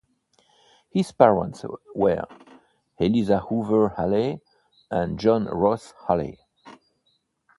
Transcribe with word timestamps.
His 0.89 1.11
parents 1.11 1.63
were 1.93 2.27
Eliza 2.97 3.37
"Hoover" 3.37 3.93
Alley 3.99 4.41
and 4.89 5.19
John 5.19 5.45
Ross 5.45 5.93
Alley. 6.09 6.39